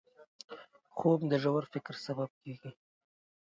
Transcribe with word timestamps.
خوب 0.95 1.19
د 1.31 1.33
ژور 1.43 1.63
فکر 1.73 1.93
سبب 2.05 2.29
کېږي 2.41 2.71